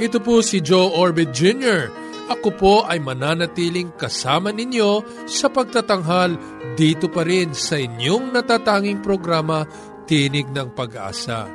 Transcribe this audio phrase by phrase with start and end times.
[0.00, 1.92] ito po si Joe Orbit Jr.
[2.32, 6.40] Ako po ay mananatiling kasama ninyo sa pagtatanghal
[6.72, 9.68] dito pa rin sa inyong natatanging programa
[10.08, 11.50] Tinig ng Pag-asa.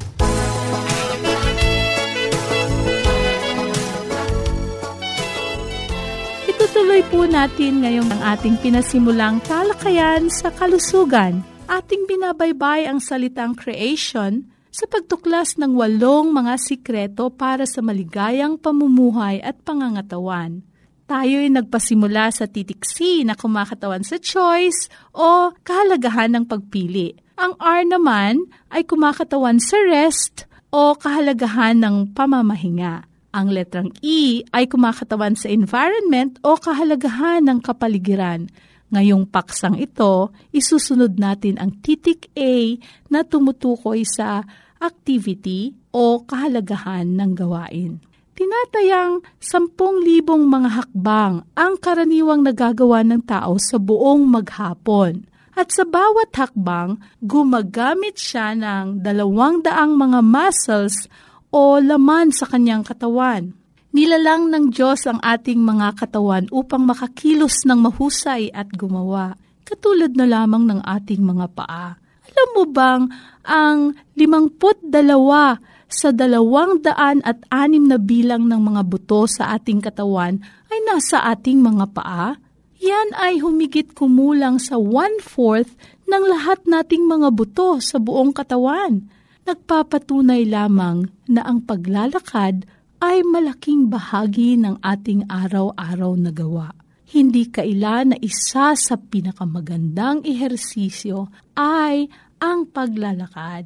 [6.90, 11.46] Itutuloy po natin ngayon ang ating pinasimulang talakayan sa kalusugan.
[11.70, 19.38] Ating binabaybay ang salitang creation sa pagtuklas ng walong mga sikreto para sa maligayang pamumuhay
[19.38, 20.66] at pangangatawan.
[21.06, 27.14] Tayo'y nagpasimula sa titik C na kumakatawan sa choice o kahalagahan ng pagpili.
[27.38, 33.09] Ang R naman ay kumakatawan sa rest o kahalagahan ng pamamahinga.
[33.30, 38.50] Ang letrang E ay kumakatawan sa environment o kahalagahan ng kapaligiran.
[38.90, 42.74] Ngayong paksang ito, isusunod natin ang titik A
[43.14, 44.42] na tumutukoy sa
[44.82, 48.02] activity o kahalagahan ng gawain.
[48.34, 55.28] Tinatayang 10,000 mga hakbang ang karaniwang nagagawa ng tao sa buong maghapon.
[55.60, 61.12] At sa bawat hakbang, gumagamit siya ng dalawang daang mga muscles
[61.50, 63.54] o laman sa kanyang katawan.
[63.90, 69.34] Nilalang ng Diyos ang ating mga katawan upang makakilos ng mahusay at gumawa,
[69.66, 71.98] katulad na lamang ng ating mga paa.
[72.30, 73.04] Alam mo bang
[73.50, 75.58] ang limangput dalawa
[75.90, 80.38] sa dalawang daan at anim na bilang ng mga buto sa ating katawan
[80.70, 82.38] ay nasa ating mga paa?
[82.80, 85.74] Yan ay humigit kumulang sa one-fourth
[86.06, 89.10] ng lahat nating mga buto sa buong katawan
[89.50, 92.70] nagpapatunay lamang na ang paglalakad
[93.02, 96.70] ay malaking bahagi ng ating araw-araw na gawa.
[97.10, 102.06] Hindi kaila na isa sa pinakamagandang ehersisyo ay
[102.38, 103.66] ang paglalakad.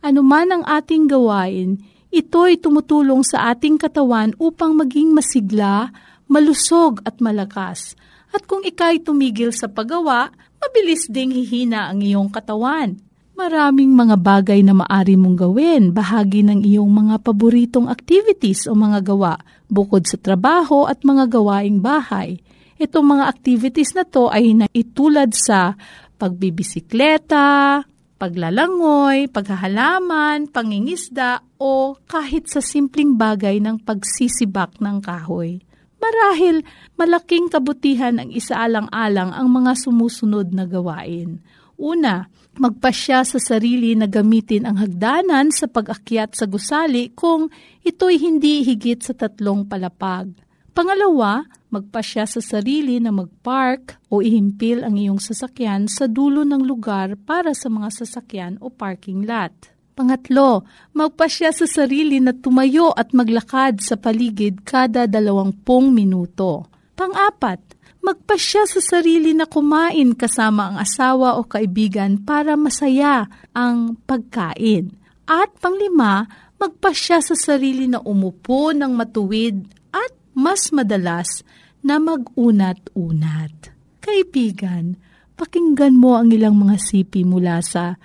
[0.00, 1.76] Ano man ang ating gawain,
[2.08, 5.92] ito'y tumutulong sa ating katawan upang maging masigla,
[6.24, 7.92] malusog at malakas.
[8.32, 12.96] At kung ikay tumigil sa paggawa, mabilis ding hihina ang iyong katawan
[13.38, 19.14] Maraming mga bagay na maari mong gawin, bahagi ng iyong mga paboritong activities o mga
[19.14, 19.38] gawa,
[19.70, 22.42] bukod sa trabaho at mga gawaing bahay.
[22.82, 25.78] Itong mga activities na to ay naitulad sa
[26.18, 27.86] pagbibisikleta,
[28.18, 35.62] paglalangoy, paghahalaman, pangingisda o kahit sa simpleng bagay ng pagsisibak ng kahoy.
[36.02, 36.66] Marahil
[36.98, 41.38] malaking kabutihan ang isaalang-alang ang mga sumusunod na gawain.
[41.78, 42.26] Una,
[42.58, 47.48] magpasya sa sarili na gamitin ang hagdanan sa pag-akyat sa gusali kung
[47.86, 50.34] ito'y hindi higit sa tatlong palapag.
[50.74, 51.42] Pangalawa,
[51.74, 57.50] magpasya sa sarili na magpark o ihimpil ang iyong sasakyan sa dulo ng lugar para
[57.54, 59.54] sa mga sasakyan o parking lot.
[59.98, 60.62] Pangatlo,
[60.94, 66.70] magpasya sa sarili na tumayo at maglakad sa paligid kada dalawampung minuto.
[66.94, 67.58] Pangapat,
[68.02, 74.94] magpasya sa sarili na kumain kasama ang asawa o kaibigan para masaya ang pagkain.
[75.28, 76.24] At panglima,
[76.56, 81.44] magpasya sa sarili na umupo ng matuwid at mas madalas
[81.84, 83.74] na mag-unat-unat.
[84.00, 84.96] Kaibigan,
[85.36, 87.98] pakinggan mo ang ilang mga sipi mula sa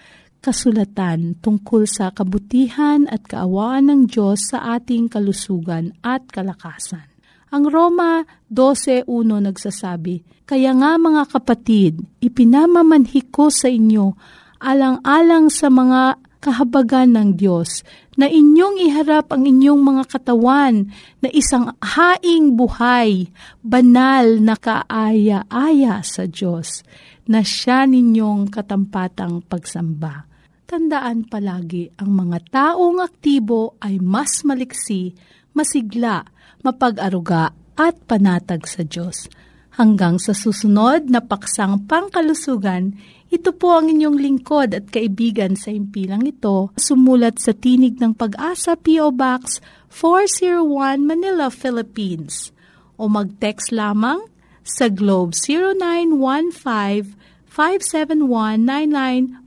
[0.44, 7.13] kasulatan tungkol sa kabutihan at kaawaan ng Diyos sa ating kalusugan at kalakasan.
[7.54, 14.18] Ang Roma 12.1 nagsasabi, Kaya nga mga kapatid, ipinamamanhi ko sa inyo
[14.58, 17.86] alang-alang sa mga kahabagan ng Diyos
[18.18, 20.90] na inyong iharap ang inyong mga katawan
[21.22, 23.30] na isang haing buhay,
[23.62, 26.82] banal na kaaya-aya sa Diyos,
[27.30, 30.26] na siya ninyong katampatang pagsamba.
[30.66, 35.14] Tandaan palagi, ang mga taong aktibo ay mas maliksi,
[35.54, 36.26] masigla,
[36.64, 39.30] mapag-aruga at panatag sa Diyos.
[39.74, 42.94] Hanggang sa susunod na paksang pangkalusugan,
[43.34, 46.70] ito po ang inyong lingkod at kaibigan sa impilang ito.
[46.78, 49.10] Sumulat sa Tinig ng Pag-asa P.O.
[49.10, 49.58] Box
[49.90, 52.54] 401 Manila, Philippines.
[53.02, 54.22] O mag-text lamang
[54.62, 57.18] sa Globe 0915
[57.50, 58.62] 571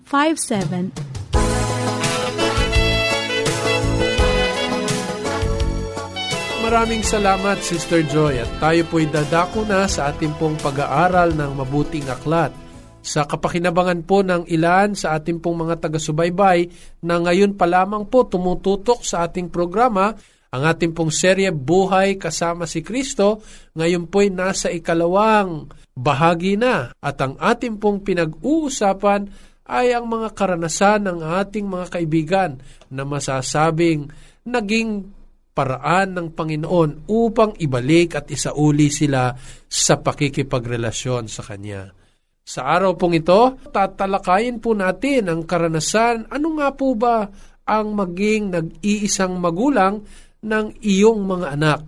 [0.03, 1.06] 9957
[6.67, 12.11] Maraming salamat Sister Joy at tayo po'y dadako na sa ating pong pag-aaral ng mabuting
[12.11, 12.51] aklat.
[13.07, 16.67] Sa kapakinabangan po ng ilan sa ating pong mga taga-subaybay
[17.07, 20.11] na ngayon pa lamang po tumututok sa ating programa,
[20.51, 23.47] ang ating pong serye Buhay Kasama si Kristo,
[23.79, 29.31] ngayon po'y nasa ikalawang bahagi na at ang ating pong pinag-uusapan
[29.71, 32.59] ay ang mga karanasan ng ating mga kaibigan
[32.91, 34.11] na masasabing
[34.43, 35.15] naging
[35.57, 39.33] paraan ng Panginoon upang ibalik at isauli sila
[39.65, 41.89] sa pakikipagrelasyon sa Kanya.
[42.45, 46.29] Sa araw pong ito, tatalakayin po natin ang karanasan.
[46.29, 47.25] Ano nga po ba
[47.65, 50.05] ang maging nag-iisang magulang
[50.45, 51.83] ng iyong mga anak?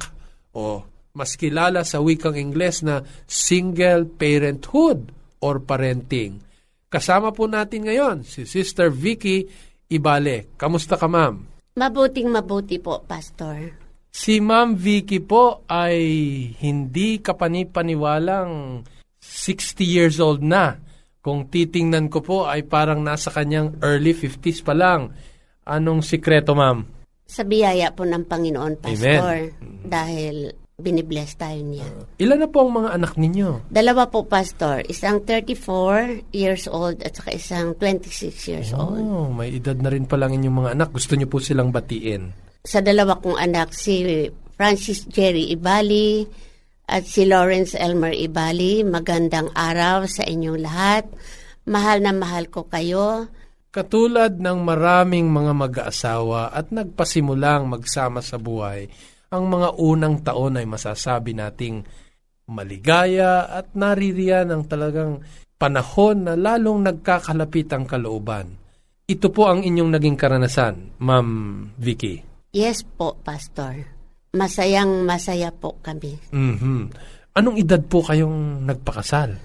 [0.57, 0.89] O
[1.19, 5.11] mas kilala sa wikang Ingles na single parenthood
[5.43, 6.39] or parenting.
[6.87, 9.43] Kasama po natin ngayon si Sister Vicky
[9.91, 10.55] Ibale.
[10.55, 11.58] Kamusta ka ma'am?
[11.79, 13.71] Mabuting mabuti po, Pastor.
[14.11, 16.03] Si Ma'am Vicky po ay
[16.59, 18.83] hindi kapanipaniwalang
[19.23, 20.75] 60 years old na.
[21.23, 25.15] Kung titingnan ko po ay parang nasa kanyang early 50s pa lang.
[25.71, 26.83] Anong sikreto, ma'am?
[27.31, 29.55] Sa biyaya po ng Panginoon, Pastor.
[29.55, 29.87] Amen.
[29.87, 31.91] Dahil binibless tayo niya.
[32.23, 33.67] Ilan na po ang mga anak ninyo?
[33.67, 34.87] Dalawa po, Pastor.
[34.87, 38.95] Isang 34 years old at saka isang 26 years old.
[38.95, 40.95] Oh, may edad na rin pa lang inyong mga anak.
[40.95, 42.31] Gusto niyo po silang batiin.
[42.63, 46.23] Sa dalawa kong anak, si Francis Jerry Ibali
[46.87, 51.11] at si Lawrence Elmer Ibali, magandang araw sa inyong lahat.
[51.67, 53.27] Mahal na mahal ko kayo.
[53.75, 58.87] Katulad ng maraming mga mag-aasawa at nagpasimulang magsama sa buhay,
[59.29, 61.85] ang mga unang taon ay masasabi nating
[62.49, 65.21] maligaya at naririyan ang talagang
[65.61, 68.57] panahon na lalong nagkakalapit ang kalooban.
[69.09, 71.29] Ito po ang inyong naging karanasan, Ma'am
[71.77, 72.25] Vicky.
[72.53, 73.85] Yes po, Pastor.
[74.33, 76.17] Masayang masaya po kami.
[76.33, 76.93] Mhm.
[77.37, 79.37] Anong edad po kayong nagpakasal?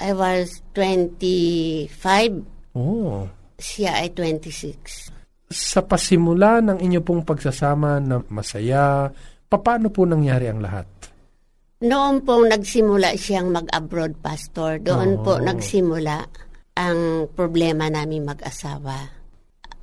[0.00, 3.28] I was 25, Oh,
[3.60, 5.12] siya ay 26.
[5.52, 9.12] Sa pasimula ng inyo pong pagsasama na masaya,
[9.46, 10.88] paano po nangyari ang lahat?
[11.82, 15.42] Noon pong nagsimula siyang mag-abroad, Pastor, doon po Oh.
[15.42, 16.24] nagsimula
[16.78, 18.96] ang problema namin mag-asawa.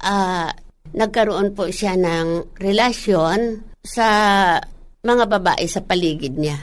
[0.01, 0.49] Ah,
[0.95, 4.07] nagkaroon po siya ng relasyon sa
[5.03, 6.57] mga babae sa paligid niya.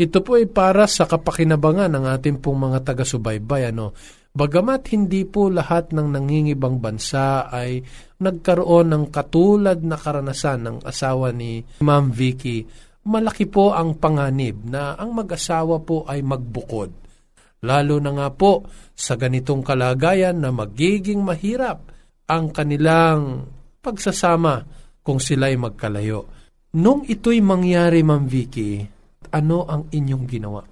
[0.00, 3.68] Ito po ay para sa kapakinabangan ng ating pong mga taga-subaybay.
[3.68, 3.92] Ano?
[4.30, 7.82] Bagamat hindi po lahat ng nangingibang bansa ay
[8.22, 12.62] nagkaroon ng katulad na karanasan ng asawa ni Ma'am Vicky,
[13.10, 16.94] malaki po ang panganib na ang mag-asawa po ay magbukod.
[17.66, 21.90] Lalo na nga po sa ganitong kalagayan na magiging mahirap
[22.30, 23.50] ang kanilang
[23.82, 24.62] pagsasama
[25.02, 26.30] kung sila'y magkalayo.
[26.78, 28.78] Nung ito'y mangyari, Ma'am Vicky,
[29.34, 30.62] ano ang inyong ginawa?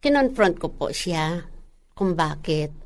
[0.00, 1.36] Kinonfront ko po siya
[1.92, 2.83] kung bakit.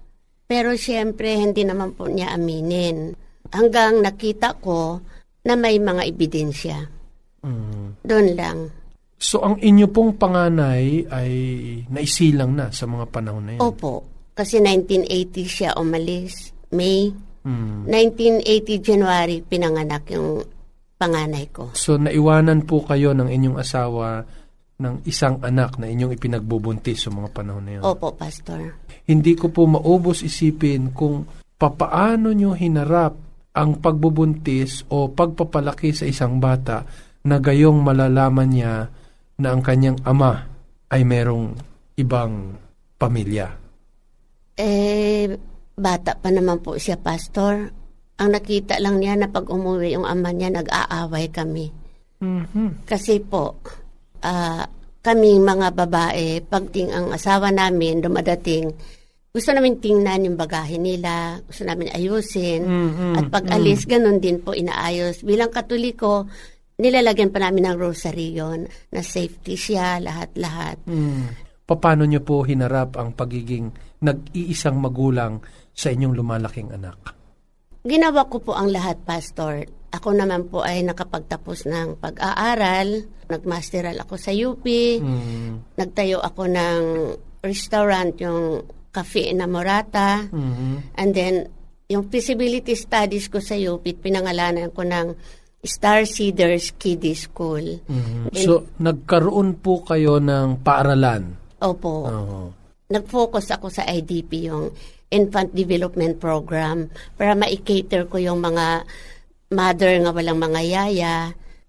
[0.49, 3.12] Pero siyempre, hindi naman po niya aminin.
[3.52, 5.05] Hanggang nakita ko
[5.45, 6.88] na may mga ebidensya.
[7.45, 8.00] Mm.
[8.00, 8.59] Doon lang.
[9.19, 11.33] So ang inyo pong panganay ay
[11.93, 13.61] naisilang na sa mga panahon na yan?
[13.61, 14.09] Opo.
[14.33, 16.55] Kasi 1980 siya umalis.
[16.73, 17.12] May.
[17.45, 17.85] Mm.
[17.85, 20.47] 1980 January, pinanganak yung
[20.97, 21.76] panganay ko.
[21.76, 24.25] So naiwanan po kayo ng inyong asawa
[24.78, 27.82] ng isang anak na inyong ipinagbubuntis sa mga panahon na yun.
[27.82, 28.78] Opo, Pastor.
[29.11, 31.26] Hindi ko po maubos isipin kung
[31.58, 33.14] papaano nyo hinarap
[33.58, 36.87] ang pagbubuntis o pagpapalaki sa isang bata
[37.26, 38.75] na gayong malalaman niya
[39.42, 40.47] na ang kanyang ama
[40.94, 41.58] ay merong
[41.99, 42.54] ibang
[42.94, 43.50] pamilya.
[44.54, 45.26] Eh,
[45.75, 47.75] bata pa naman po siya, Pastor.
[48.18, 51.70] Ang nakita lang niya na pag umuwi yung ama niya, nag-aaway kami.
[52.23, 52.87] Mhm.
[52.87, 53.58] Kasi po,
[54.22, 54.64] ah,
[55.02, 58.70] kaming mga babae, pag ting ang asawa namin dumadating,
[59.28, 62.64] gusto namin tingnan yung bagahe nila, gusto namin ayusin.
[62.64, 63.14] Mm-mm.
[63.14, 65.22] At pag alis, ganun din po inaayos.
[65.22, 66.26] Bilang katoliko,
[66.80, 70.82] nilalagyan pa namin ng rosary yon na safety siya, lahat-lahat.
[70.88, 71.46] Mm.
[71.68, 73.68] Paano nyo po hinarap ang pagiging
[74.00, 77.12] nag-iisang magulang sa inyong lumalaking anak?
[77.84, 79.68] Ginawa ko po ang lahat, Pastor.
[79.88, 83.09] Ako naman po ay nakapagtapos ng pag-aaral.
[83.28, 84.64] Nagmasteral ako sa UP.
[85.00, 85.76] Mm.
[85.80, 86.83] Nagtayo ako ng
[87.40, 90.28] restaurant, yung Cafe Enamorata.
[90.28, 90.97] Mhm.
[90.97, 91.35] And then,
[91.88, 95.16] yung feasibility studies ko sa UP, pinangalanan ko ng
[95.64, 97.80] Star Cedars Kiddie School.
[97.85, 98.33] Mhm.
[98.37, 101.35] So, nagkaroon po kayo ng paaralan.
[101.64, 101.95] Opo.
[102.07, 102.40] Oo.
[102.88, 104.73] Nag-focus ako sa IDP, yung
[105.09, 108.85] Infant Development Program, para ma-cater ko yung mga
[109.52, 111.14] mother nga walang mga yaya,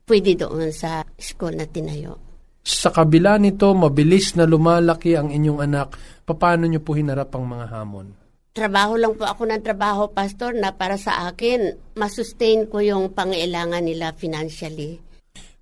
[0.07, 2.17] pwede doon sa school na tinayo.
[2.65, 5.95] Sa kabila nito, mabilis na lumalaki ang inyong anak.
[6.29, 8.07] Paano nyo po hinarap ang mga hamon?
[8.53, 13.81] Trabaho lang po ako ng trabaho, Pastor, na para sa akin, masustain ko yung pangailangan
[13.81, 14.99] nila financially.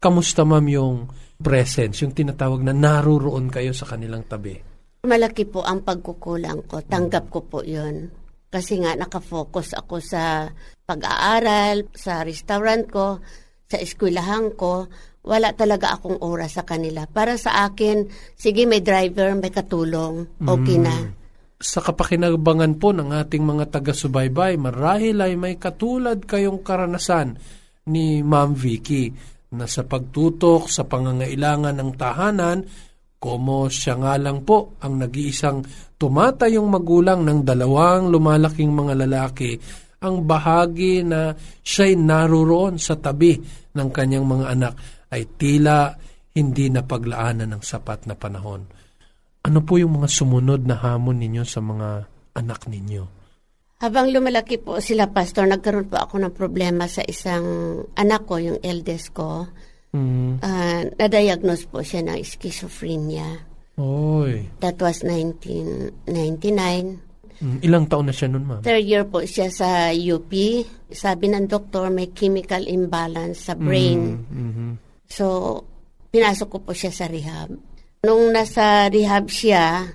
[0.02, 0.96] Kamusta ma'am yung
[1.38, 4.58] presence, yung tinatawag na naruroon kayo sa kanilang tabi?
[5.06, 6.82] Malaki po ang pagkukulang ko.
[6.84, 8.10] Tanggap ko po yun.
[8.58, 10.50] Kasi nga nakafocus ako sa
[10.82, 13.22] pag-aaral, sa restaurant ko,
[13.70, 14.90] sa eskwelahan ko.
[15.22, 17.06] Wala talaga akong oras sa kanila.
[17.06, 21.14] Para sa akin, sige may driver, may katulong, okay na.
[21.62, 27.38] Sa kapakinabangan po ng ating mga taga-subaybay, marahil ay may katulad kayong karanasan
[27.94, 29.14] ni Ma'am Vicky
[29.54, 32.66] na sa pagtutok sa pangangailangan ng tahanan,
[33.18, 35.66] Komo siya nga lang po ang nag-iisang
[35.98, 39.58] tumatayong magulang ng dalawang lumalaking mga lalaki
[39.98, 41.34] ang bahagi na
[41.66, 43.34] siya'y naruroon sa tabi
[43.74, 44.74] ng kanyang mga anak
[45.10, 45.90] ay tila
[46.38, 48.62] hindi na paglaanan ng sapat na panahon.
[49.42, 52.06] Ano po yung mga sumunod na hamon ninyo sa mga
[52.38, 53.18] anak ninyo?
[53.78, 57.46] Habang lumalaki po sila, Pastor, nagkaroon po ako ng problema sa isang
[57.94, 59.50] anak ko, yung eldest ko.
[59.96, 60.44] Mm.
[60.44, 63.39] Ah, na-diagnose po siya ng schizophrenia.
[63.77, 64.50] Oy.
[64.60, 67.06] That was 1999.
[67.38, 68.65] Mm, Ilang taon na siya nun, ma'am?
[68.65, 70.34] Third year po siya sa UP.
[70.89, 74.25] Sabi ng doktor, may chemical imbalance sa brain.
[74.25, 74.70] Mhm.
[75.06, 75.62] So,
[76.10, 77.53] pinasok ko po siya sa rehab.
[78.01, 79.86] Nung nasa rehab siya,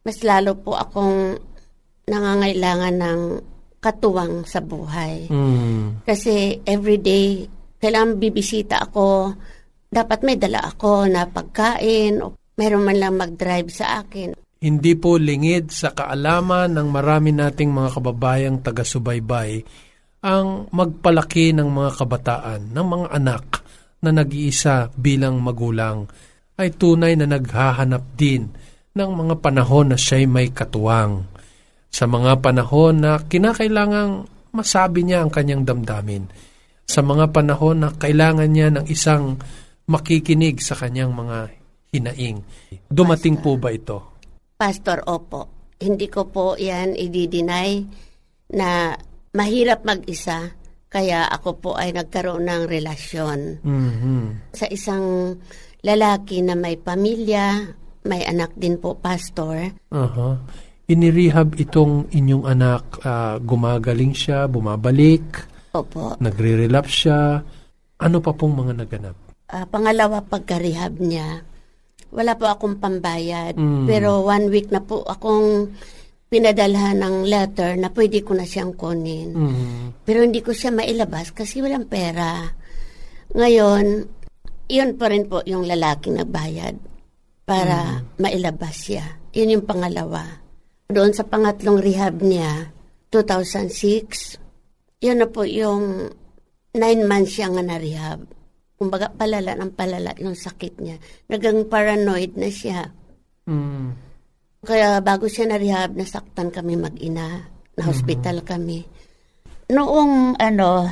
[0.00, 1.36] mas lalo po akong
[2.08, 3.20] nangangailangan ng
[3.78, 5.28] katuwang sa buhay.
[5.28, 6.08] Mm.
[6.08, 7.44] Kasi everyday,
[7.78, 9.34] kailangan bibisita ako.
[9.88, 14.36] Dapat may dala ako na pagkain o meron man lang mag-drive sa akin.
[14.58, 19.62] Hindi po lingid sa kaalaman ng marami nating mga kababayang taga-subaybay
[20.18, 23.62] ang magpalaki ng mga kabataan, ng mga anak
[24.02, 26.10] na nag-iisa bilang magulang
[26.58, 28.50] ay tunay na naghahanap din
[28.98, 31.22] ng mga panahon na siya'y may katuwang.
[31.88, 36.26] Sa mga panahon na kinakailangang masabi niya ang kanyang damdamin.
[36.88, 39.36] Sa mga panahon na kailangan niya ng isang
[39.92, 41.52] makikinig sa kanyang mga
[41.92, 42.40] hinaing.
[42.88, 44.16] Dumating po ba ito?
[44.56, 45.72] Pastor, opo.
[45.76, 47.84] Hindi ko po yan i-deny
[48.56, 48.96] na
[49.36, 50.48] mahirap mag-isa.
[50.88, 54.56] Kaya ako po ay nagkaroon ng relasyon Mhm.
[54.56, 55.36] sa isang
[55.84, 57.68] lalaki na may pamilya,
[58.08, 59.76] may anak din po, Pastor.
[59.92, 60.40] Aha.
[60.88, 65.44] Inirehab itong inyong anak, ah, gumagaling siya, bumabalik,
[65.74, 66.16] Opo.
[66.20, 67.42] nagre-relapse siya.
[67.98, 69.16] Ano pa pong mga naganap?
[69.48, 71.42] Ah, pangalawa, pagka-rehab niya,
[72.14, 73.58] wala po akong pambayad.
[73.58, 73.84] Mm.
[73.88, 75.72] Pero one week na po akong
[76.28, 79.32] pinadalhan ng letter na pwede ko na siyang kunin.
[79.32, 80.04] Mhm.
[80.04, 82.52] Pero hindi ko siya mailabas kasi walang pera.
[83.32, 84.04] Ngayon,
[84.68, 86.76] iyon pa rin po yung lalaking nagbayad
[87.48, 89.04] para mailabas siya.
[89.32, 90.44] Yun yung pangalawa.
[90.92, 92.72] Doon sa pangatlong rehab niya,
[93.08, 94.36] 2006,
[94.98, 96.10] yun na po yung
[96.74, 98.26] nine months siya nga na-rehab.
[98.78, 100.96] Kumbaga, palala ng palala yung sakit niya.
[101.26, 102.86] Nagang paranoid na siya.
[103.50, 103.90] Mm.
[104.62, 107.46] Kaya bago siya na-rehab, nasaktan kami mag-ina.
[107.78, 108.86] Na-hospital kami.
[109.70, 110.86] Noong ano,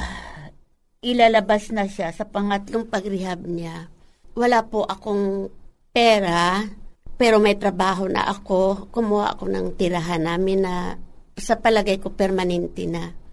[1.03, 3.91] ilalabas na siya sa pangatlong pag-rehab niya,
[4.35, 5.51] wala po akong
[5.91, 6.63] pera,
[7.17, 8.91] pero may trabaho na ako.
[8.93, 10.95] Kumuha ako ng tirahan namin na
[11.39, 13.26] sa palagay ko permanente na.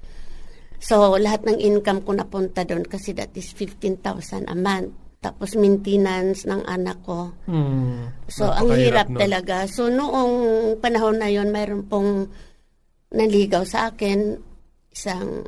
[0.84, 4.92] So, lahat ng income ko napunta doon kasi that is 15,000 a month.
[5.24, 7.32] Tapos maintenance ng anak ko.
[7.48, 8.12] Hmm.
[8.28, 9.24] So, ang hirap nun.
[9.24, 9.63] talaga.
[9.72, 10.36] So, noong
[10.84, 12.28] panahon na yon mayroon pong
[13.16, 14.36] naligaw sa akin,
[14.92, 15.48] isang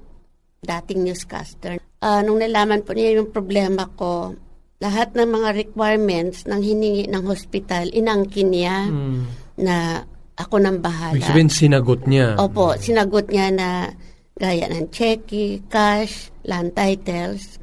[0.63, 1.83] dating newscaster.
[1.99, 4.31] Ah, nung nalaman po niya yung problema ko,
[4.79, 9.27] lahat ng mga requirements ng hiningi ng hospital, inangkin niya Hmm.
[9.59, 11.19] na ako nang bahala.
[11.19, 12.39] Ibig sabihin, sinagot niya.
[12.39, 13.67] Opo, sinagot niya na
[14.35, 17.57] gaya ng cheque, cash, land titles.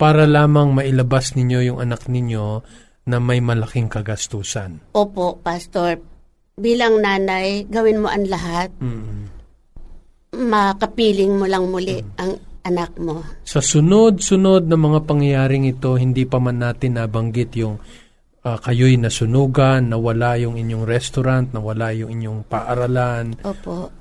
[0.00, 2.64] Para lamang mailabas ninyo yung anak ninyo
[3.04, 4.80] na may malaking kagastusan.
[4.96, 6.00] Opo, Pastor,
[6.56, 8.72] bilang nanay, gawin mo ang lahat.
[8.80, 9.28] Mm.
[10.34, 13.22] Makapiling mo lang muli ang anak mo.
[13.44, 17.76] Sa sunod-sunod na mga pangyayaring ito, hindi pa man natin nabanggit yung
[18.44, 23.36] ah, kayo'y nasunugan, nawala yung inyong restaurant, nawala yung inyong paaralan.
[23.44, 23.92] Opo.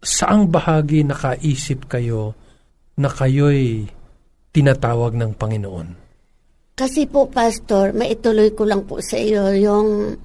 [0.00, 2.32] Saang bahagi nakaisip kayo
[2.96, 3.84] na kayo'y
[4.48, 5.88] tinatawag ng Panginoon?
[6.72, 10.16] Kasi po, Pastor, maituloy ko lang po sa iyo yung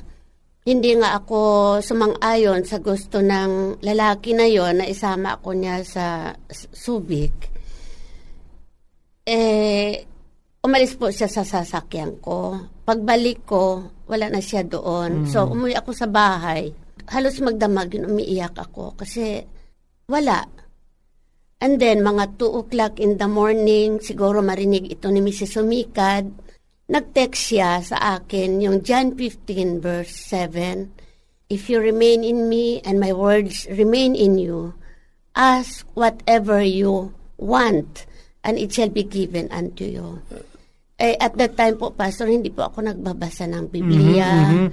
[0.65, 1.39] hindi nga ako
[1.84, 7.53] sumang-ayon sa gusto ng lalaki na yon na isama ako niya sa Subic.
[9.27, 9.91] Eh,
[10.63, 12.58] umalis po siya sa sasakyan ko.
[12.88, 15.29] Pagbalik ko, wala na siya doon.
[15.29, 16.72] So, umuwi ako sa bahay.
[17.12, 19.46] Halos magdamag yun, umiiyak ako kasi
[20.09, 20.45] wala.
[21.63, 25.55] And then, mga 2 o'clock in the morning, siguro marinig ito ni Mrs.
[25.55, 26.29] Sumikad,
[26.91, 30.93] nag-text siya sa akin yung John 15 verse 7,
[31.50, 34.74] If you remain in me and my words remain in you,
[35.38, 38.09] ask whatever you want
[38.41, 40.21] and it shall be given unto you.
[40.95, 44.29] Eh, at that time po, Pastor, hindi po ako nagbabasa ng Biblia.
[44.31, 44.68] Mhm.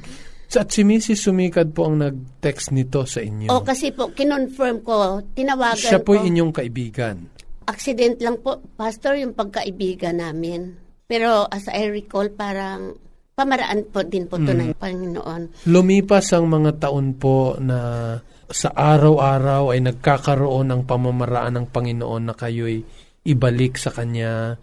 [0.52, 1.32] Sa- At si Mrs.
[1.32, 3.48] Sumikad po ang nag-text nito sa inyo.
[3.48, 6.20] O kasi po, kinonfirm ko, tinawagan Siya po ko.
[6.20, 7.16] inyong kaibigan.
[7.62, 10.76] accident lang po, Pastor, yung pagkaibigan namin.
[11.08, 12.98] Pero as I recall, parang
[13.32, 15.64] pamaraan po din po to ng Panginoon.
[15.64, 18.12] Lumipas ang mga taon po na
[18.44, 22.84] sa araw-araw ay nagkakaroon ng pamamaraan ng Panginoon na kayo'y
[23.24, 24.58] ibalik sa Kanya.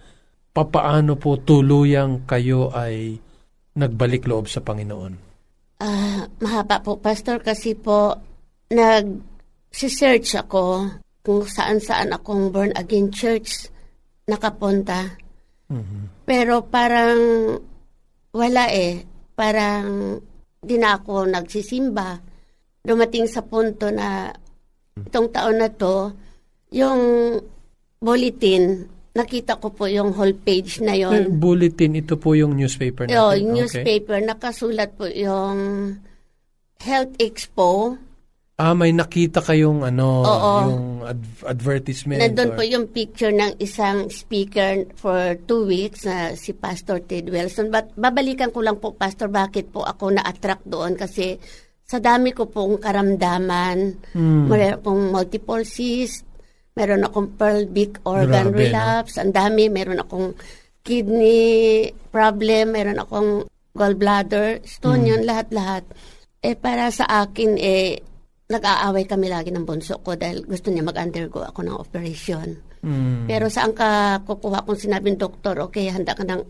[0.54, 3.18] Papaano po tuluyang kayo ay
[3.74, 5.29] nagbalik loob sa Panginoon?
[5.80, 8.20] Ah, mahaba po, Pastor, kasi po
[8.68, 10.92] nag-search ako
[11.24, 13.72] kung saan-saan akong born again church
[14.28, 15.16] nakapunta.
[16.28, 17.20] Pero parang
[18.36, 19.08] wala eh.
[19.34, 20.20] Parang
[20.60, 22.20] di na ako nagsisimba.
[22.84, 24.28] Dumating sa punto na
[25.00, 26.12] itong taon na to,
[26.76, 27.02] yung
[28.04, 31.14] bulletin, nakita ko po yung whole page na yon.
[31.16, 33.16] Eh, bulletin, ito po yung newspaper natin.
[33.16, 33.42] Yo, Okay.
[33.44, 35.58] newspaper, nakasulat po yung
[36.80, 37.98] Health Expo.
[38.56, 40.52] Ah, may nakita kayong ano, Oo.
[40.68, 42.20] yung ad- advertisement.
[42.20, 45.16] Nandun or- po yung picture ng isang speaker for
[45.48, 47.72] two weeks na si Pastor Ted Wilson.
[47.72, 51.40] But babalikan ko lang po, Pastor, bakit po ako na-attract doon kasi
[51.82, 54.46] sa dami ko pong karamdaman, Hmm.
[54.46, 56.28] meron akong multiple cyst,
[56.80, 58.60] meron akong pelvic organ Grabe, no?
[58.64, 60.32] relapse, ang dami, meron akong
[60.80, 63.44] kidney problem, meron akong
[63.76, 65.10] gallbladder, stone Hmm.
[65.12, 65.84] yun, lahat-lahat.
[66.40, 68.00] Eh, para sa akin, eh,
[68.48, 72.48] nag-aaway kami lagi ng bunso ko dahil gusto niya mag-undergo ako ng operation.
[72.80, 73.28] Hmm.
[73.28, 76.42] Pero saan ka kukuha kung sinabing doktor, okay, handa ka ng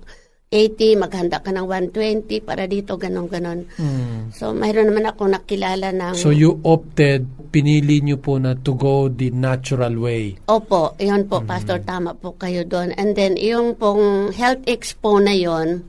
[0.49, 1.61] 80, maghanda ka ng
[1.93, 4.33] 120 para dito, ganon ganon Hmm.
[4.33, 6.17] So, mayroon naman ako nakilala ng...
[6.17, 10.41] So you opted, pinili niyo po na to go the natural way.
[10.49, 12.97] Opo, yun po, Pastor, tama po kayo doon.
[12.97, 15.85] And then, yung pong health expo na yon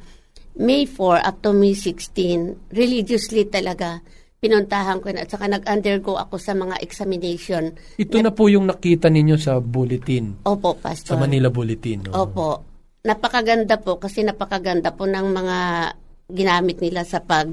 [0.61, 4.05] May 4 up to May 16, religiously talaga,
[4.45, 7.73] pinuntahan ko na at saka nag-undergo ako sa mga examination.
[7.97, 11.17] Ito na po yung nakita ninyo sa bulletin, Opo, sa Pastor.
[11.17, 12.13] Manila Bulletin.
[12.13, 12.29] no?
[12.29, 12.70] Opo.
[13.01, 15.59] Napakaganda po kasi napakaganda po ng mga
[16.31, 17.49] ginamit nila sa pag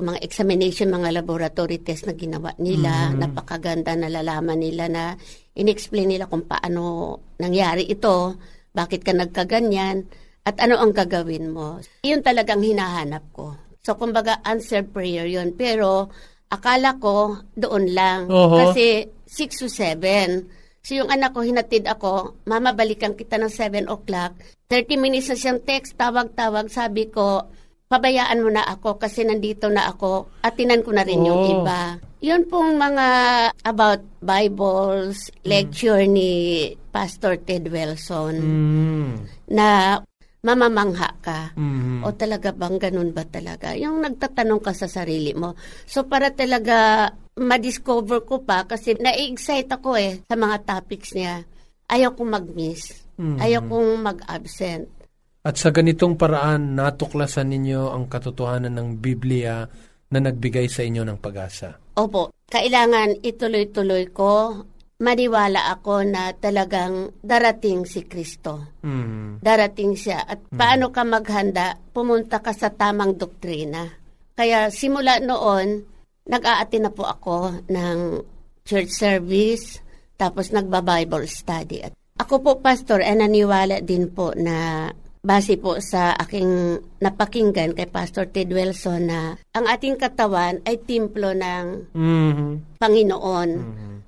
[0.00, 3.12] mga examination, mga laboratory test na ginawa nila.
[3.12, 5.14] Napakaganda na lalaman nila na
[5.52, 8.34] inexplain nila kung paano nangyari ito,
[8.72, 10.08] bakit ka nagkaganyan,
[10.40, 11.84] at ano ang gagawin mo.
[12.00, 13.52] Yun talagang hinahanap ko.
[13.84, 15.52] So, kumbaga, answered prayer yun.
[15.52, 16.08] Pero,
[16.48, 18.20] akala ko, doon lang.
[18.32, 18.56] Oho.
[18.72, 20.59] Kasi, 6 to 7.
[20.90, 24.34] So, yung anak ko, hinatid ako, mama, balikan kita ng 7 o'clock.
[24.66, 27.46] 30 minutes na siyang text, tawag-tawag, sabi ko,
[27.86, 31.54] pabayaan mo na ako kasi nandito na ako, atinan ko na rin yung Oh.
[31.62, 32.02] iba.
[32.18, 33.06] Yun pong mga
[33.62, 39.10] about Bibles, lecture ni Pastor Ted Wilson Mm.
[39.46, 40.02] na
[40.40, 41.52] mamamangha ka.
[41.56, 42.04] Mhm.
[42.04, 43.76] O talaga bang ganun ba talaga?
[43.76, 45.56] Yung nagtatanong ka sa sarili mo.
[45.84, 51.44] So para talaga ma-discover ko pa kasi na-excite ako eh sa mga topics niya.
[51.90, 53.10] Ayaw kong mag-miss.
[53.20, 54.88] Ayaw kong mag-absent.
[55.40, 59.64] At sa ganitong paraan, natuklasan ninyo ang katotohanan ng Biblia
[60.10, 61.76] na nagbigay sa inyo ng pag-asa.
[61.96, 64.64] Opo, kailangan ituloy-tuloy ko.
[65.00, 68.76] Maniwala ako na talagang darating si Kristo.
[68.84, 69.40] Mm.
[69.40, 70.20] Darating siya.
[70.28, 71.80] At paano ka maghanda?
[71.96, 73.88] Pumunta ka sa tamang doktrina.
[74.36, 75.88] Kaya simula noon,
[76.28, 77.98] nag-aati na po ako ng
[78.68, 79.80] church service,
[80.20, 81.80] tapos nagba-Bible study.
[81.80, 84.88] At ako po, Pastor, ay naniwala din po na
[85.20, 89.20] base po sa aking napakinggan kay Pastor Ted Wilson na
[89.52, 92.80] ang ating katawan ay templo ng Mhm.
[92.80, 93.50] Panginoon.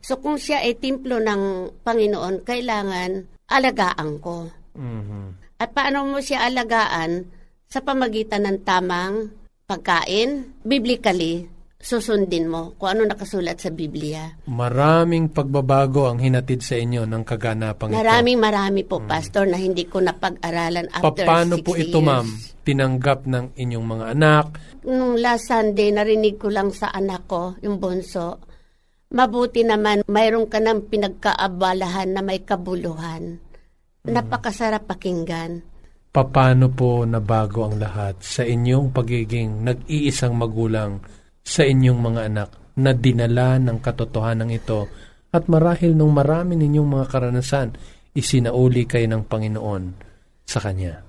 [0.03, 3.11] So kung siya ay templo ng Panginoon, kailangan
[3.47, 4.51] alagaan ko.
[4.75, 5.57] Mhm.
[5.63, 7.23] At paano mo siya alagaan?
[7.71, 9.31] Sa pamagitan ng tamang
[9.65, 11.49] pagkain, biblically,
[11.83, 14.39] susundin mo kung ano nakasulat sa Biblia.
[14.47, 17.99] Maraming pagbabago ang hinatid sa inyo ng kaganapang ito.
[17.99, 22.07] Maraming marami po, Pastor, na hindi ko napag-aralan after Paano 60 po ito, years.
[22.07, 22.27] ma'am?
[22.63, 24.47] Tinanggap ng inyong mga anak?
[24.87, 28.39] Nung last Sunday, narinig ko lang sa anak ko, yung bunso,
[29.13, 33.39] mabuti naman, mayroon ka ng pinagkaabalahan na may kabuluhan.
[34.03, 35.63] Napakasarap pakinggan.
[36.13, 41.01] Paano po nabago ang lahat sa inyong pagiging nag-iisang magulang
[41.41, 44.89] sa inyong mga anak na dinala ng katotohanan ito
[45.33, 47.73] at marahil nung marami ninyong mga karanasan,
[48.13, 49.83] isinauli kayo ng Panginoon
[50.45, 51.01] sa Kanya.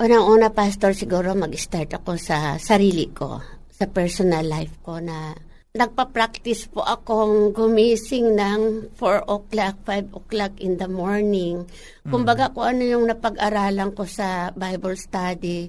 [0.00, 5.36] Unang-una, Pastor, siguro mag-start ako sa sarili ko, sa personal life ko na
[5.76, 11.68] nagpa-practice po akong gumising ng 4 o'clock, 5 o'clock in the morning.
[12.08, 15.68] Kumbaga kung ano yung napag-aralan ko sa Bible study,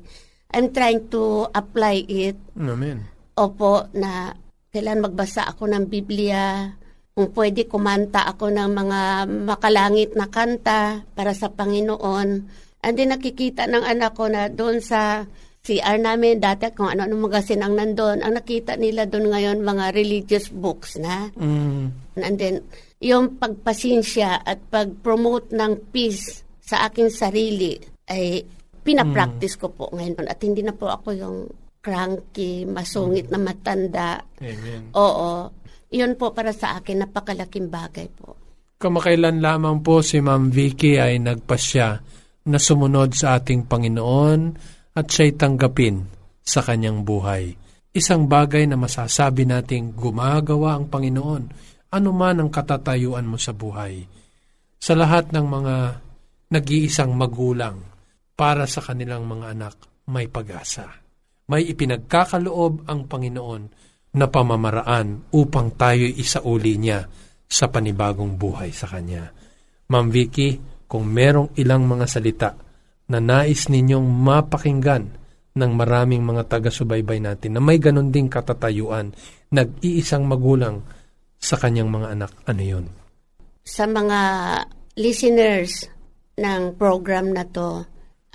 [0.55, 2.39] I'm trying to apply it.
[2.55, 3.03] Amen.
[3.35, 4.31] Opo, na
[4.71, 6.71] kailan magbasa ako ng Biblia,
[7.17, 9.01] kung pwede kumanta ako ng mga
[9.49, 12.29] makalangit na kanta para sa Panginoon.
[12.85, 15.25] And then nakikita ng anak ko na doon sa
[15.67, 20.47] CR namin, dati kung ano-ano magasin ang nandun, ang nakita nila doon ngayon mga religious
[20.47, 21.27] books na.
[21.35, 21.91] Mm.
[22.23, 22.63] And then,
[23.03, 27.75] yung pagpasinsya at pag-promote ng peace sa aking sarili
[28.07, 28.47] ay
[28.79, 30.31] pinapractice ko po ngayon.
[30.31, 31.37] At hindi na po ako yung
[31.83, 34.23] cranky, masungit na matanda.
[34.39, 34.95] Amen.
[34.95, 35.51] Oo.
[35.91, 38.39] Yun po para sa akin, napakalaking bagay po.
[38.79, 41.87] Kamakailan lamang po si Ma'am Vicky ay nagpasya
[42.47, 44.41] na sumunod sa ating Panginoon
[44.97, 46.01] at siya'y tanggapin
[46.41, 47.53] sa kanyang buhay.
[47.93, 51.43] Isang bagay na masasabi nating gumagawa ang Panginoon,
[51.93, 54.01] anuman ang katatayuan mo sa buhay.
[54.81, 55.75] Sa lahat ng mga
[56.49, 57.77] nag-iisang magulang
[58.33, 59.75] para sa kanilang mga anak,
[60.09, 60.89] may pag-asa.
[61.49, 63.63] May ipinagkakaloob ang Panginoon
[64.17, 67.05] na pamamaraan upang tayo'y isauli niya
[67.47, 69.29] sa panibagong buhay sa Kanya.
[69.87, 72.49] Ma'am Vicky, kung merong ilang mga salita
[73.07, 75.15] na nais ninyong mapakinggan
[75.57, 79.15] ng maraming mga taga-subaybay natin na may ganon ding katatayuan,
[79.49, 80.85] nag-iisang magulang
[81.41, 82.85] sa kanyang mga anak, ano yun?
[83.65, 84.19] Sa mga
[84.99, 85.89] listeners
[86.37, 87.83] ng program na to,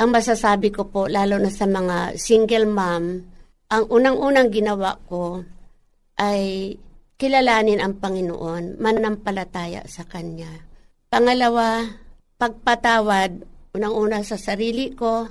[0.02, 3.22] ang masasabi ko po, lalo na sa mga single mom,
[3.70, 5.46] ang unang-unang ginawa ko
[6.18, 6.74] ay
[7.16, 10.50] kilalanin ang Panginoon, manampalataya sa Kanya.
[11.06, 11.86] Pangalawa,
[12.34, 15.28] pagpatawad, unang-una sa sarili ko,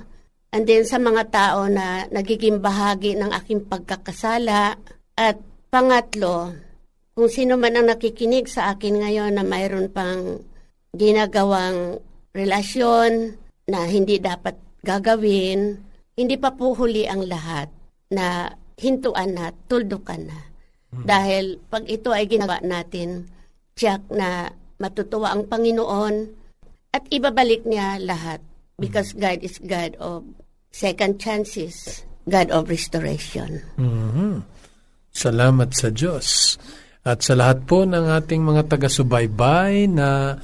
[0.52, 4.76] and then sa mga tao na nagiging bahagi ng aking pagkakasala.
[5.12, 5.36] At
[5.70, 6.52] pangatlo,
[7.14, 10.42] kung sino man ang nakikinig sa akin ngayon na mayroon pang
[10.92, 12.02] ginagawang
[12.34, 13.36] relasyon
[13.70, 15.78] na hindi dapat gagawin,
[16.18, 17.70] hindi pa po huli ang lahat
[18.12, 20.40] na hintuan na, tuldukan na.
[20.92, 23.24] Dahil pag ito ay ginawa natin,
[23.72, 26.41] tiyak na matutuwa ang Panginoon
[26.92, 28.44] at ibabalik niya lahat
[28.76, 30.28] because God is God of
[30.72, 33.64] second chances, God of restoration.
[33.80, 34.44] Mhm.
[35.12, 36.56] Salamat sa Diyos.
[37.02, 40.38] At sa lahat po ng ating mga taga-subaybay na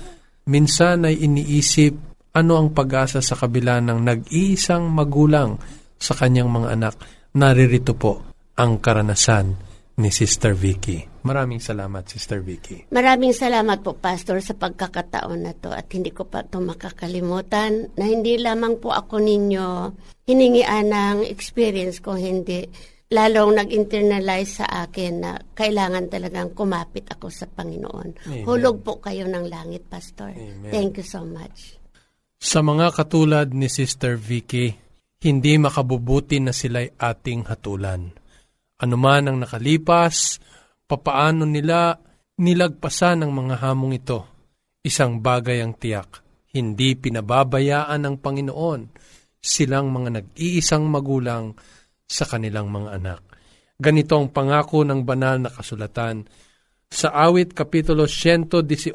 [0.48, 1.94] minsan ay iniisip
[2.34, 5.56] ano ang pag-asa sa kabila ng nag-iisang magulang
[5.98, 6.94] sa kanyang mga anak,
[7.34, 8.22] naririto po
[8.58, 9.67] ang karanasan
[9.98, 11.02] ni Sister Vicky.
[11.26, 12.86] Maraming salamat, Sister Vicky.
[12.94, 18.04] Maraming salamat po, Pastor, sa pagkakataon na to at hindi ko pa ito makakalimutan na
[18.06, 19.68] hindi lamang po ako ninyo
[20.30, 22.62] hiningian ng experience ko, hindi
[23.08, 28.08] lalong nag-internalize sa akin na kailangan talagang kumapit ako sa Panginoon.
[28.28, 28.44] Amen.
[28.44, 30.30] Hulog po kayo ng langit, Pastor.
[30.30, 30.68] Amen.
[30.68, 31.80] Thank you so much.
[32.38, 34.70] Sa mga katulad ni Sister Vicky,
[35.24, 38.14] hindi makabubuti na sila'y ating hatulan.
[38.78, 40.38] Anuman ang nakalipas,
[40.86, 41.98] papaano nila
[42.38, 44.20] nilagpasan ang mga hamong ito.
[44.86, 46.22] Isang bagay ang tiyak,
[46.54, 48.80] hindi pinababayaan ng Panginoon
[49.42, 51.54] silang mga nag-iisang magulang
[52.06, 53.20] sa kanilang mga anak.
[53.78, 56.26] Ganito ang pangako ng banal na kasulatan.
[56.90, 58.94] Sa awit kapitulo 118,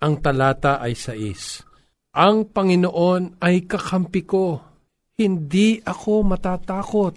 [0.00, 2.16] ang talata ay 6.
[2.16, 4.60] Ang Panginoon ay kakampi ko.
[5.16, 7.16] Hindi ako matatakot.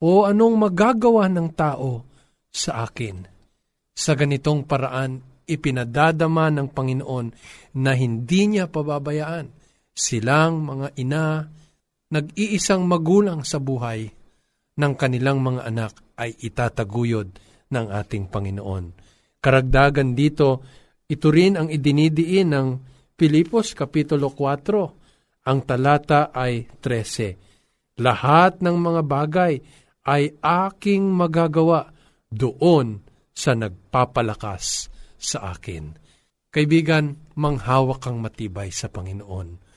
[0.00, 2.08] O anong magagawa ng tao
[2.48, 3.20] sa akin?
[3.92, 7.26] Sa ganitong paraan, ipinadadama ng Panginoon
[7.76, 9.52] na hindi niya pababayaan
[9.90, 11.44] silang mga ina,
[12.08, 14.08] nag-iisang magulang sa buhay
[14.80, 17.28] ng kanilang mga anak ay itataguyod
[17.68, 18.84] ng ating Panginoon.
[19.36, 20.64] Karagdagan dito,
[21.04, 22.68] ito rin ang idinidiin ng
[23.12, 25.44] Pilipos Kapitulo 4.
[25.44, 28.00] Ang talata ay 13.
[28.00, 29.52] Lahat ng mga bagay
[30.06, 31.92] ay aking magagawa
[32.30, 33.02] doon
[33.34, 34.88] sa nagpapalakas
[35.20, 35.96] sa akin.
[36.50, 39.70] Kaibigan, manghawak kang matibay sa Panginoon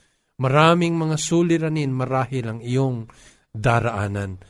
[0.44, 3.06] Maraming mga suliranin marahil ang iyong
[3.54, 4.42] daraanan.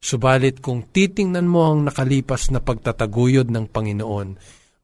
[0.00, 4.28] Subalit kung titingnan mo ang nakalipas na pagtataguyod ng Panginoon,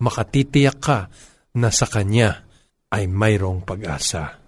[0.01, 1.09] makatitiyak ka
[1.61, 2.45] na sa Kanya
[2.93, 4.43] ay mayroong pag-asa.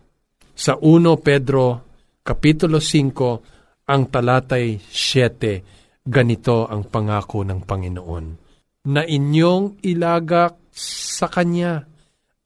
[0.59, 1.65] Sa 1 Pedro,
[2.25, 5.78] Kapitulo 5, ang talatay 7,
[6.09, 8.27] ganito ang pangako ng Panginoon.
[8.89, 11.85] Na inyong ilagak sa Kanya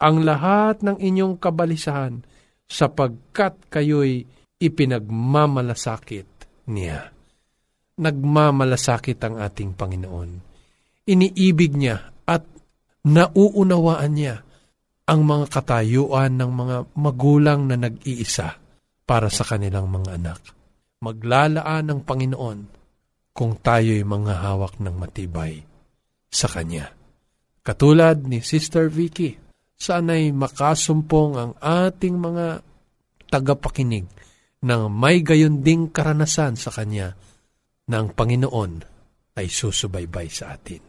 [0.02, 2.18] ang lahat ng inyong kabalisahan
[2.66, 4.26] sapagkat kayo'y
[4.58, 6.26] ipinagmamalasakit
[6.74, 7.14] niya.
[8.02, 10.30] Nagmamalasakit ang ating Panginoon.
[11.06, 12.42] Iniibig niya at
[13.06, 14.42] nauunawaan niya
[15.06, 18.58] ang mga katayuan ng mga magulang na nag-iisa
[19.06, 20.40] para sa kanilang mga anak.
[21.02, 22.81] Maglalaan ng Panginoon
[23.32, 25.64] kung tayo'y mga hawak ng matibay
[26.28, 26.92] sa Kanya.
[27.64, 29.36] Katulad ni Sister Vicky,
[29.76, 32.60] sana'y makasumpong ang ating mga
[33.32, 34.06] tagapakinig
[34.62, 37.16] ng may gayon ding karanasan sa Kanya
[37.88, 38.72] na ang Panginoon
[39.36, 40.80] ay susubaybay sa atin.